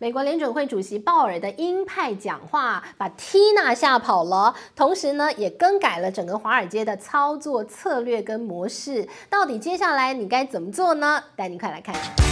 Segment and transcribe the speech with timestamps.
[0.00, 9.08] 美国联准会主席鲍尔的鹰派讲话把蒂娜吓跑了，同时呢也更改了整个华尔街的操作策略跟模式。
[9.28, 11.24] 到底接下来你该怎么做呢？
[11.34, 12.27] 带你快来看。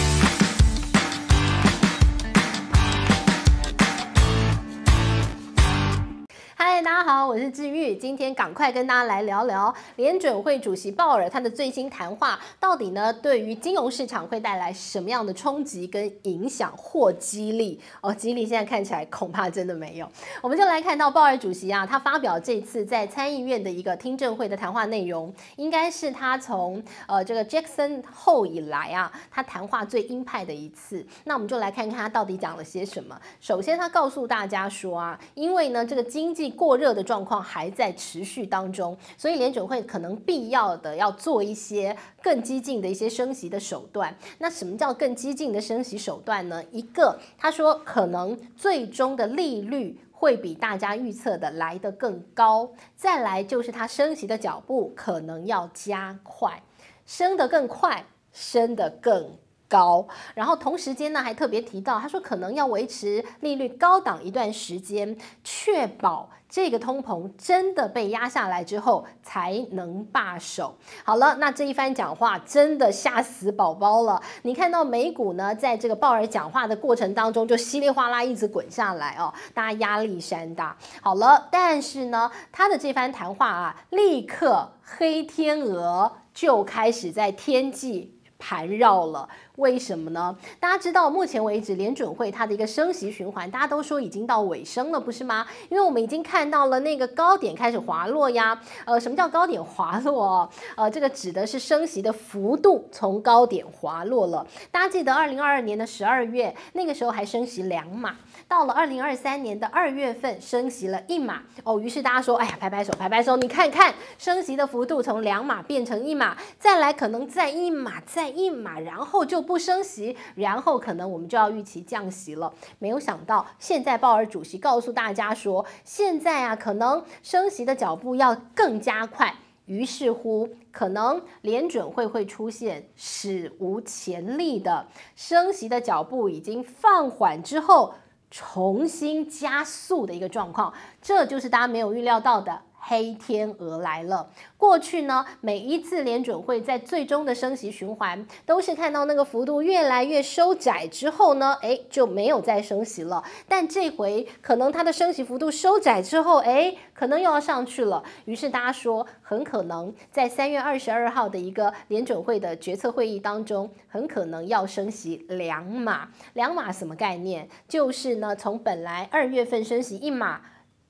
[6.83, 17.79] 大家好，我是志玉，今天赶快跟大家来聊聊联准会主席鲍尔他的最新谈话，到底呢对于金融市场会带来什么样的冲击跟影响或激励？
[18.01, 20.07] 哦，激励现在看起来恐怕真的没有。
[20.39, 31.03] 我们就来看到鲍尔主席啊，他发表这次在参议院的一个听证会的谈话内容，应该是他从呃这个 Jackson 后以来啊，他谈话最鹰派的一次。
[31.23, 33.19] 那我们就来看看他到底讲了些什么。
[33.41, 44.13] 首先，他告诉大家说啊，因为呢这个经济过过热的状况还在持续当中，所以联准会可能必要的要做一些更激进的一些升息的手段。
[44.39, 46.61] 那什么叫更激进的升息手段呢？
[46.73, 52.69] 一个，他说可能最终的利率会比大家预测的来得更高。
[52.97, 56.61] 再来就是它升息的脚步可能要加快，
[57.05, 59.37] 升得更快，升得更
[59.67, 70.77] 高，然后同时间呢，还特别提到，他说可能要维持利率高档一段时间，确保这个通膨真的被压下来之后才能罢手。
[71.03, 74.21] 好了，那这一番讲话真的吓死宝宝了。
[74.43, 80.77] 你看到美股呢，在这个鲍尔讲话的过程当中，就稀里哗啦一直滚下来哦，大家压力山大。
[81.01, 89.27] 好了，但是呢，他的这番谈话啊，立刻黑天鹅就开始在天际盘绕了。
[89.57, 90.35] 为什么呢？
[90.59, 95.47] 大家知道，目前为止联准会它的一个升息循环，大家都说已经到尾声了，不是吗？
[95.69, 98.61] 因为我们已经看到了那个高点开始滑落呀。
[98.85, 100.47] 呃，什么叫高点滑落？
[100.75, 104.45] 呃，这个指的是升息的幅度从高点滑落了。
[104.69, 108.15] 大家记得，二零二二年的十二月那个时候还升息两码，
[108.47, 111.41] 到了二零二三年的二月份升息了一码。
[111.63, 119.46] 哦，于是大家说，哎呀，拍拍手，拍拍手，你看看升息的幅度从两码变成一码，再来可能再一码，再一码，然后就。
[119.47, 122.53] 不升息，然后可能我们就要预期降息了。
[122.77, 129.33] 没有想到，现在鲍尔主席告诉大家说，现在啊，可能升息的脚步要更加快。
[129.65, 137.93] 于是乎，可能联准会会出现史无前例的升息的脚步已经放缓之后，
[138.29, 140.73] 重新加速的一个状况。
[141.01, 142.61] 这就是大家没有预料到的。
[142.87, 144.29] 黑天鹅来了。
[144.55, 153.21] 过去呢，每一次联准会在最终的升息循环，都是看到那个幅度越来越收窄之后呢，诶，就没有再升息了。
[153.47, 158.01] 但这回可能它的升息幅度收窄之后，诶，可能又要上去了。
[158.25, 166.09] 于是大家说，很可能在三月二十二号的一个联准会的决策会议当中，很可能要升息两码。
[166.33, 167.49] 两码什么概念？
[167.67, 170.41] 就是呢，从本来二月份升息一码。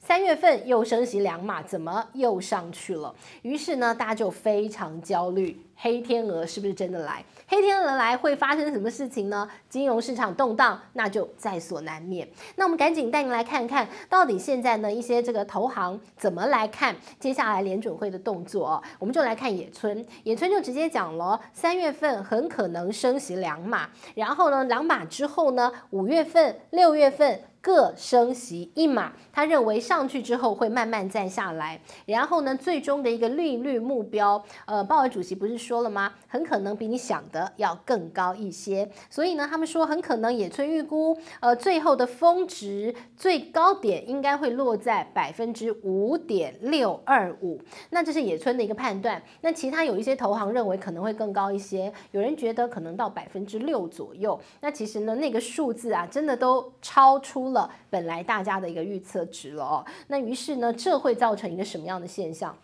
[0.07, 3.13] 三月份又升息两码，怎么又上去了？
[3.41, 7.23] 于是呢，大家就非常焦虑，黑天鹅是不是真的来？
[7.47, 9.47] 黑天鹅来会发生什么事情呢？
[9.69, 12.27] 金融市场动荡，那就在所难免。
[12.55, 18.67] 那我们赶紧带您来看看到底现在呢一些这个投行怎么来看接下来联准会的动作。
[18.67, 27.41] 哦我们就来看野村，野村就直接讲了，三月份很可能升息两码，然后呢两码之后呢，五月份、六月份。
[27.59, 36.13] 各升息一码，他认为上去之后会慢慢再下来，然后呢，最终的一个利率目标，呃，鲍尔主席不是说了吗？
[36.29, 49.21] 很可能比你想的要更高一些，所以呢，他们说很可能野村预估，呃，最后的峰值最高点应该会落在百分之五点六二五，那这是野村的一个判断。
[49.41, 54.39] 那其他有一些投行认为可能会更高一些，有人觉得可能到百分之六左右。
[54.61, 57.69] 那其实呢，那个数字啊，真的都超出了。
[57.89, 62.55] 本来大家的一个预测值了哦，那于是呢，这会造成一个什么样的现象？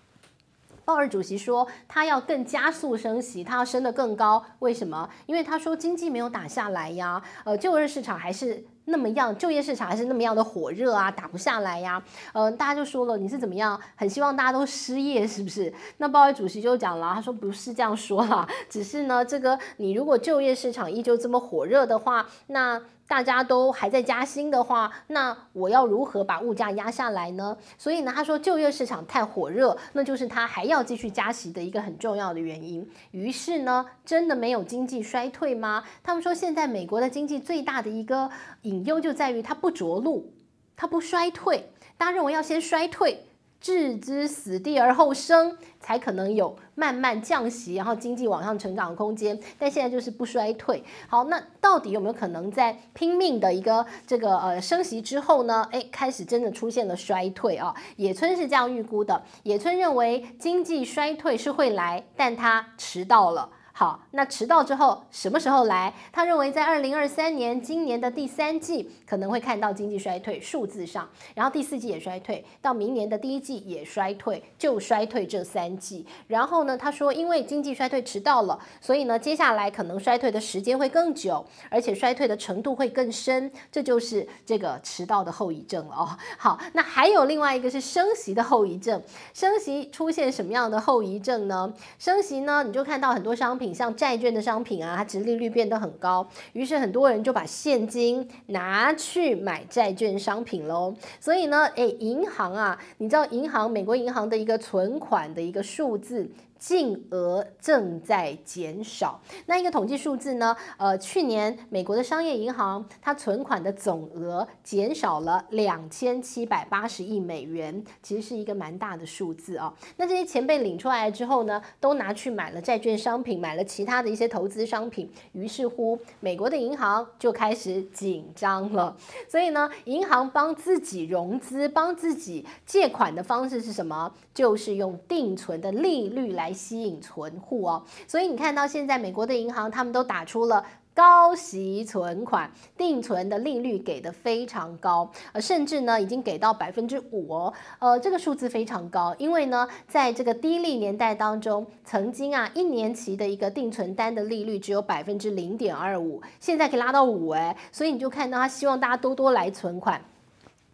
[0.86, 4.44] 鲍尔主席说，他要更加速升息，他要升得更高。
[4.60, 5.10] 为什么？
[5.26, 12.04] 因为他说经济没有打下来呀，呃，就业市场还是那么样，就业市场还是那么样的火热啊，打不下来呀。
[12.34, 13.80] 呃，大家就说了，你是怎么样？
[13.96, 15.74] 很希望大家都失业，是不是？
[15.98, 22.82] 那鲍尔主席就讲了，他说不是这样说啦，只是呢，这个你如果就业市场依旧这么火热的话，那。
[23.14, 27.56] 大家都还在加薪的话，那我要如何把物价压下来呢？
[27.78, 32.90] 所以呢，他说就业市场太火热，那就是他还要继续加息的一个很重要的原因。
[33.12, 35.84] 于是呢，真的没有经济衰退吗？
[36.02, 38.32] 他们说现在美国的经济最大的一个
[38.64, 40.34] 隐忧就在于它不着陆，
[40.76, 41.70] 它不衰退。
[42.00, 43.28] 大家认为要先衰退，
[43.64, 49.40] 置之死地而后生，才可能有慢慢降息，然后经济往上成长的空间。
[49.58, 50.84] 但现在就是不衰退。
[51.08, 55.66] 好，那到底有没有可能在拼命的一个这个呃升息之后呢？
[55.72, 57.74] 哎，开始真的出现了衰退啊？
[57.96, 59.24] 野村是这样预估的。
[59.44, 63.50] 野村认为经济衰退是会来，但它迟到了。
[63.76, 65.92] 好，那迟到之后什么时候来？
[66.12, 76.06] 他认为在二零二三年今年的第三季可能会看到经济衰退数字上，然后第四季也衰退，到明年的第一季也衰退，就衰退这三季。
[76.28, 86.08] 然后呢，他说因为经济衰退迟到了，所以呢，接下来可能衰退的时间会更久，而且衰退的程度会更深，这就是这个迟到的后遗症了哦。
[86.38, 89.02] 好，那还有另外一个是升息的后遗症，
[89.34, 91.74] 升息出现什么样的后遗症呢？
[91.98, 93.63] 升息呢，你就看到很多商品。
[93.72, 100.96] 像债券的商品啊，它值利率变得很高，于是很多人就把现金拿去买债券商品喽。
[101.20, 106.28] 所以呢，诶，银行啊，你知道银行美国银行的一个存款的一个数字。
[106.64, 109.20] 净额正在减少。
[109.48, 110.56] 那一个统计数字呢？
[110.78, 119.74] 呃，去年美国的商业银行它存款的总额减少了两千七百八十亿美元，其实是一个蛮大的数字啊。
[119.98, 125.12] 那这些钱被领出来之后呢，都拿去买了债券商品，买了其他的一些投资商品。
[125.34, 128.96] 于是乎，美国的银行就开始紧张了。
[129.28, 134.10] 所以呢，银行帮自己融资、帮自己借款的方式是什么？
[134.34, 136.53] 就是用定存的利率来。
[136.54, 140.64] 吸引存户哦，所以你看到现在美国的银行，他们都打出了
[140.94, 160.00] 高息存款定存的利率给的非常高，呃，甚至呢已经给到百分之五哦，呃，这个数字非常高，因为呢在这个低利年代当中，曾经啊一年期的一个定存单的利率只有百分之零点二五，现在可以拉到五哎，所以你就看到他希望大家多多来存款。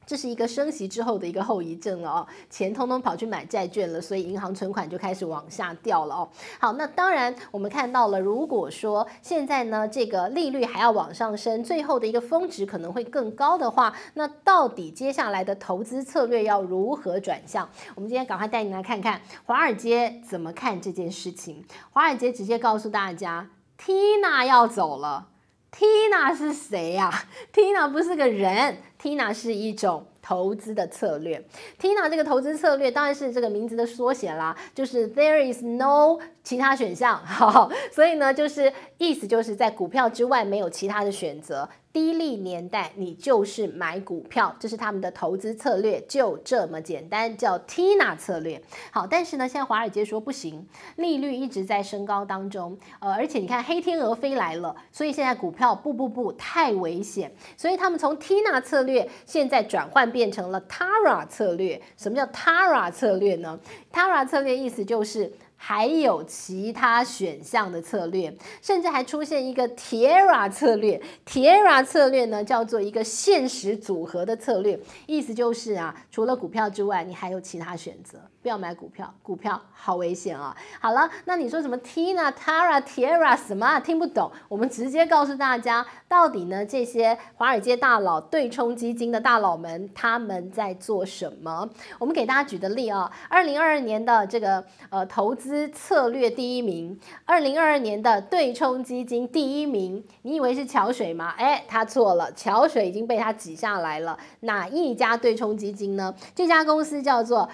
[0.09, 6.27] 这是一个升息之后的一个后遗症了哦，钱通通跑去买债券了，所以银行存款就开始往下掉了哦。
[6.59, 17.69] 好，那当然我们看到了，如果说现在呢这个利率还要往上升，最后的一个峰值可能会更高的话，那到底接下来的投资策略要如何转向？
[17.93, 21.63] 我们今天赶快带你来看看华尔街怎么看这件事情。
[21.91, 23.47] 华尔街直接告诉大家
[23.79, 25.27] ，Tina 要走了。
[25.71, 27.11] Tina 是谁呀
[27.53, 28.77] ？Tina 不是个人。
[29.01, 31.41] Tina 是一种投资的策略。
[31.79, 37.17] Tina 这个投资策略当然是这个名字的缩写啦，就是 There is no 其他选项。
[37.25, 41.69] 好， 所以呢，就是意思就是在股票之外没有其他的选择。
[41.91, 48.61] 低利年代，你就是买股票，这是他们的投资策略，就这么简单，叫 Tina 策略。
[48.91, 61.81] 好，但是呢，现在华尔街说不行，利率一直在升高当中，呃，而且你看黑天鹅飞来了，所以现在股票不不不太危险，所以他们从 Tina 策略现在转换变成了 Tara 策略。
[61.97, 63.59] 什么叫 Tara 策略呢
[63.91, 65.31] ？Tara 策略意思就是。
[65.61, 70.99] 还有其他选项的策略，甚至还出现一个 Terra 策略。
[71.27, 78.17] Terra 策略呢，叫做一个现实组合的策略，意思就是啊，除了股票之外，你还有其他选择。
[78.41, 80.55] 不要买股票，股票好危险啊！
[80.79, 83.79] 好了，那你说什么 Tina、Tara、Tierra 什么啊？
[83.79, 84.31] 听不懂。
[84.47, 91.69] 我们直接告诉大家，到底呢这些华尔街大佬、对冲基金的大佬们他们在做什么？
[91.99, 101.33] 我们给大家举的例啊，二零二二年的这个呃投资策略第一名，二零二二年的对冲基金第一名，你以为是桥水吗？
[101.37, 104.17] 哎，他错了，桥水已经被他挤下来了。
[104.41, 106.15] 哪一家对冲基金呢？
[106.33, 107.49] 这家公司叫做。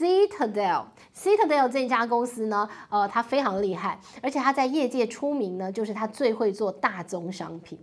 [0.00, 7.78] Citadel，Citadel 这家公司呢，呃，它非常厉害，而且它在业界出名呢，就是它最会做大宗商品，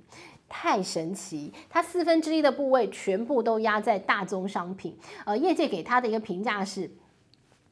[0.49, 1.53] 太神奇。
[1.69, 6.89] 它四分之一的部位全部都压在大宗商品，呃，业界给它的一个评价是。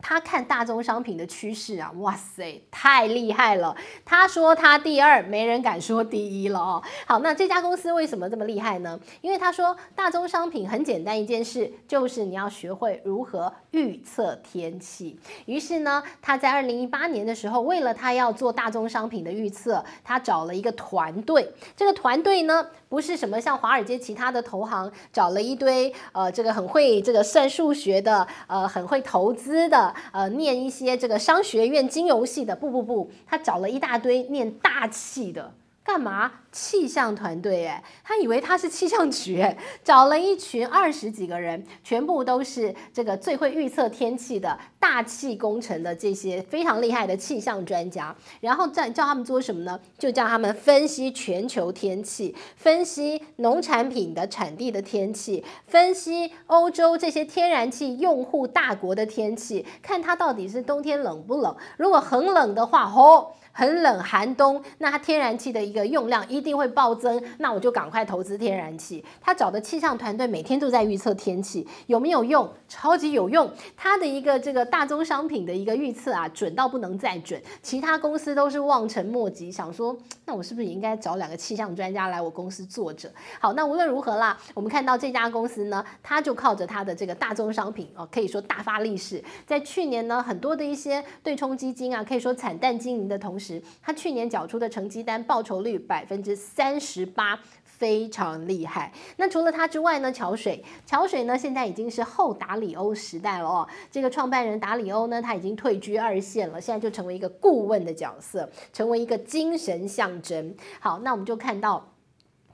[0.01, 3.75] 他看大宗商品的趋势啊，哇塞，太厉害了！
[4.05, 6.83] 他说他第二，没人敢说第一了哦。
[7.07, 8.99] 好，那这家公司为什么这么厉害呢？
[9.21, 15.19] 因为他说大宗商品很简单一件事，就是你要学会如何预测天气。
[15.45, 21.51] 于是呢，他在二零一八年的时候，为了他要做大宗商品的预测，他找了一个团队。
[21.75, 29.84] 这个团队呢，不是什么像华尔街其他的投行找了一堆呃，这个很会这个算数学的，呃，很会投资的。
[30.11, 36.31] 呃，念一些这个商学院金融系的，不不不，他找了一大堆念大气的，干嘛？
[36.55, 49.77] 气象团队，哎，他以为他是气象局，哎，找了一群二十几个人，全部都是这个最会预测天气的大气工程的这些非常厉害的气象专家，然后再叫他们做什么呢？
[49.97, 61.53] 就叫他们分析全球天气，分析农产品的产地的天气，分析欧洲这些天然气用户大国的天气，看它到底是冬天冷不冷。
[61.75, 63.33] 如果很冷的话，吼。
[63.57, 69.03] 很冷寒冬，那它天然气的一个用量一定会暴增，那我就赶快投资天然气。
[69.19, 72.49] 他找的气象团队每天都在预测天气，有没有用？
[72.69, 73.51] 超级有用。
[73.75, 83.11] 他的一个这个大宗商品的一个预测啊，准到不能再准，其他公司都是望尘莫及，想说那我是不是也应该找两个气象专家来我公司坐着？
[83.39, 89.23] 好，那无论如何啦，我们看到这家公司呢，他就靠着他的这个大宗商品哦，可以说大发利市。
[89.47, 93.61] 在去年呢，很多的一些对冲基金啊，可以说惨淡经营的同时。
[93.81, 98.91] 他去年缴出的成绩单报酬率百分之三十八，非常厉害。
[99.17, 100.11] 那除了他之外呢？
[100.11, 103.67] 桥水，桥水呢，现在已经是后达里欧时代了哦。
[103.89, 110.55] 这个创办人达里欧呢，他已经退居二线了，现在就成为一个顾问的角色，成为一个精神象征。
[110.79, 111.94] 好，那我们就看到。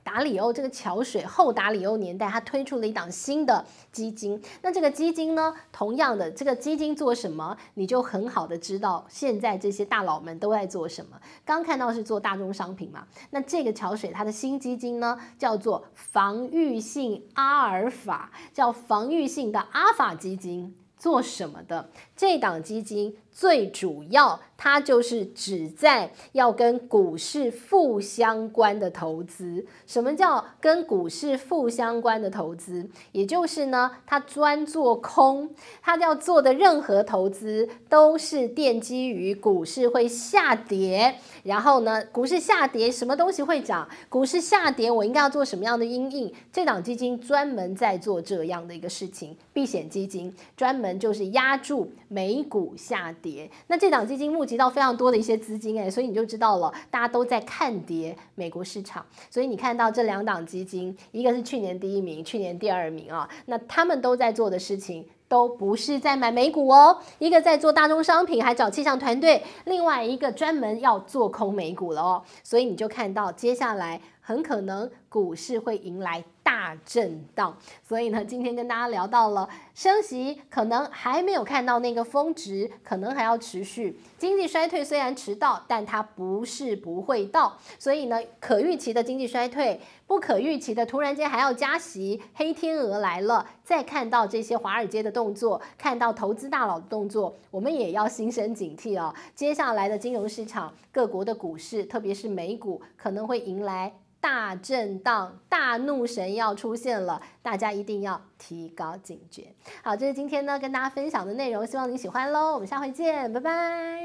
[0.04, 4.42] 达里欧这个桥水后达里欧年代，他推出了一档新的基金。
[4.62, 11.20] 那这个基金呢，同样的，这个基金做什么，你就很好的知道现在这些大佬们都在做什么。
[11.44, 21.88] 刚看到是做大宗商品嘛，那这个桥水它的新基金呢，叫做防御性阿尔法，叫防御性的阿尔法基金，做什么的？
[22.14, 23.16] 这档基金。
[23.34, 29.64] 最主要，它就是旨在要跟股市负相关的投资。
[29.86, 32.86] 什么叫跟股市负相关的投资？
[33.12, 35.48] 也就是呢，它专做空，
[35.80, 41.14] 它要做的任何投资都是奠基于股市会下跌。
[41.44, 43.88] 然后呢，股市下跌，什么东西会涨？
[44.10, 46.34] 股市下跌，我应该要做什么样的阴影？
[46.52, 53.22] 这档基金专门在做这样的一个事情，避险基金专门就是压住美股下跌。
[53.22, 59.06] 跌，那这档基金募集到非常多的一些资金，哎，所以你就知道了，大家都在看跌美国市场。
[59.30, 72.22] 所以你看到这两档基金，一个是去年第一名，去年第二名啊，那他们都在做的事情都不是在买美股哦，一个在做大宗商品，还找气象团队，另外一个专门要做空美股了哦。
[72.42, 76.24] 所以你就看到接下来很可能股市会迎来。
[76.44, 83.98] 大震荡，所以呢，今天跟大家聊到了升息，可能还没有看到那个峰值，可能还要持续。
[84.18, 87.56] 经济衰退虽然迟到，但它不是不会到。
[87.78, 93.48] 所以呢，可预期的经济衰退，不可预期的突然间还要加息，黑天鹅来了。
[93.64, 99.14] 再看到这些华尔街的动作，看到投资大佬的动作，我们也要心生警惕哦。
[99.34, 103.94] 接下来的金融市场，各国的股市，特别是美股，可能会迎来。
[104.22, 109.52] 大震荡，大怒神要出现了，大家一定要提高警觉。
[109.82, 112.54] 好，这是今天呢跟大家分享的内容，希望你喜欢喽。
[112.54, 114.02] 我们下回见，拜拜。